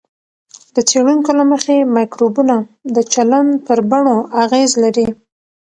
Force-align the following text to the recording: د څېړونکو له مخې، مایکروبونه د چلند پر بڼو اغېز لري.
د 0.75 0.77
څېړونکو 0.89 1.29
له 1.39 1.43
مخې، 1.51 1.77
مایکروبونه 1.95 2.55
د 2.95 2.97
چلند 3.13 3.51
پر 3.65 3.79
بڼو 3.89 4.17
اغېز 4.43 4.71
لري. 4.83 5.07